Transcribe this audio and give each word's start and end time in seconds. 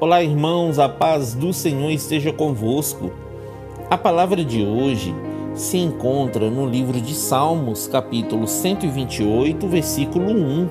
Olá, 0.00 0.24
irmãos, 0.24 0.80
a 0.80 0.88
paz 0.88 1.34
do 1.34 1.52
Senhor 1.52 1.88
esteja 1.88 2.32
convosco. 2.32 3.12
A 3.88 3.96
palavra 3.96 4.44
de 4.44 4.60
hoje 4.60 5.14
se 5.54 5.78
encontra 5.78 6.50
no 6.50 6.66
livro 6.66 7.00
de 7.00 7.14
Salmos, 7.14 7.86
capítulo 7.86 8.48
128, 8.48 9.68
versículo 9.68 10.32
1. 10.32 10.68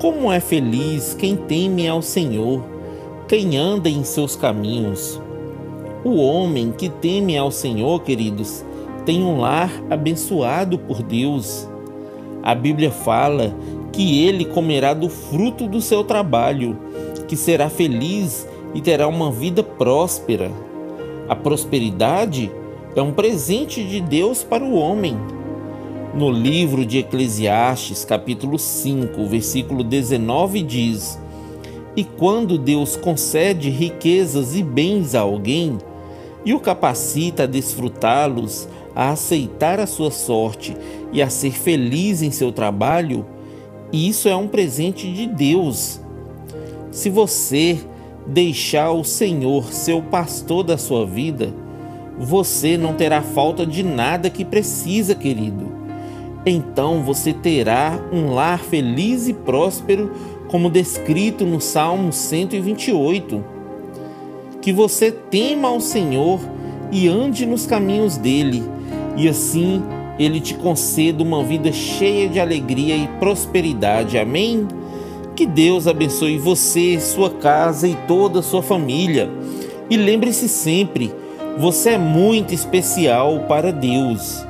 Como 0.00 0.30
é 0.30 0.40
feliz 0.40 1.14
quem 1.14 1.36
teme 1.36 1.88
ao 1.88 2.02
Senhor, 2.02 2.64
quem 3.28 3.56
anda 3.56 3.88
em 3.88 4.02
seus 4.02 4.34
caminhos. 4.34 5.22
O 6.02 6.16
homem 6.16 6.72
que 6.72 6.88
teme 6.88 7.38
ao 7.38 7.52
Senhor, 7.52 8.02
queridos, 8.02 8.64
tem 9.06 9.22
um 9.22 9.38
lar 9.38 9.70
abençoado 9.88 10.76
por 10.80 11.00
Deus. 11.00 11.68
A 12.42 12.56
Bíblia 12.56 12.90
fala 12.90 13.54
que 14.00 14.24
ele 14.24 14.46
comerá 14.46 14.94
do 14.94 15.10
fruto 15.10 15.68
do 15.68 15.78
seu 15.78 16.02
trabalho 16.02 16.78
que 17.28 17.36
será 17.36 17.68
feliz 17.68 18.48
e 18.74 18.80
terá 18.80 19.06
uma 19.06 19.30
vida 19.30 19.62
próspera. 19.62 20.50
A 21.28 21.36
prosperidade 21.36 22.50
é 22.96 23.02
um 23.02 23.12
presente 23.12 23.84
de 23.84 24.00
Deus 24.00 24.42
para 24.42 24.64
o 24.64 24.72
homem. 24.72 25.18
No 26.14 26.30
livro 26.30 26.86
de 26.86 26.96
Eclesiastes, 26.96 28.02
capítulo 28.02 28.58
5, 28.58 29.22
versículo 29.26 29.84
19 29.84 30.62
diz: 30.62 31.18
E 31.94 32.02
quando 32.02 32.56
Deus 32.56 32.96
concede 32.96 33.68
riquezas 33.68 34.56
e 34.56 34.62
bens 34.62 35.14
a 35.14 35.20
alguém 35.20 35.76
e 36.42 36.54
o 36.54 36.58
capacita 36.58 37.42
a 37.42 37.46
desfrutá-los, 37.46 38.66
a 38.96 39.10
aceitar 39.10 39.78
a 39.78 39.86
sua 39.86 40.10
sorte 40.10 40.74
e 41.12 41.20
a 41.20 41.28
ser 41.28 41.52
feliz 41.52 42.22
em 42.22 42.30
seu 42.30 42.50
trabalho, 42.50 43.26
isso 43.92 44.28
é 44.28 44.36
um 44.36 44.48
presente 44.48 45.12
de 45.12 45.26
Deus 45.26 46.00
se 46.90 47.08
você 47.08 47.78
deixar 48.26 48.90
o 48.90 49.04
Senhor 49.04 49.72
ser 49.72 49.92
o 49.92 50.02
pastor 50.02 50.64
da 50.64 50.76
sua 50.76 51.06
vida, 51.06 51.54
você 52.18 52.76
não 52.76 52.94
terá 52.94 53.22
falta 53.22 53.64
de 53.64 53.82
nada 53.82 54.28
que 54.28 54.44
precisa, 54.44 55.14
querido. 55.14 55.70
Então 56.44 57.02
você 57.02 57.32
terá 57.32 57.98
um 58.12 58.34
lar 58.34 58.58
feliz 58.58 59.28
e 59.28 59.32
próspero, 59.32 60.10
como 60.48 60.68
descrito 60.68 61.44
no 61.44 61.60
Salmo 61.60 62.12
128. 62.12 63.44
Que 64.60 64.72
você 64.72 65.12
tema 65.12 65.68
ao 65.68 65.80
Senhor 65.80 66.40
e 66.90 67.08
ande 67.08 67.46
nos 67.46 67.66
caminhos 67.66 68.16
dele, 68.16 68.62
e 69.16 69.28
assim 69.28 69.80
ele 70.20 70.38
te 70.38 70.52
conceda 70.52 71.22
uma 71.22 71.42
vida 71.42 71.72
cheia 71.72 72.28
de 72.28 72.38
alegria 72.38 72.94
e 72.94 73.08
prosperidade. 73.18 74.18
Amém? 74.18 74.68
Que 75.34 75.46
Deus 75.46 75.86
abençoe 75.86 76.36
você, 76.36 77.00
sua 77.00 77.30
casa 77.30 77.88
e 77.88 77.96
toda 78.06 78.40
a 78.40 78.42
sua 78.42 78.62
família. 78.62 79.30
E 79.88 79.96
lembre-se 79.96 80.46
sempre, 80.46 81.10
você 81.56 81.90
é 81.90 81.98
muito 81.98 82.52
especial 82.52 83.46
para 83.48 83.72
Deus. 83.72 84.44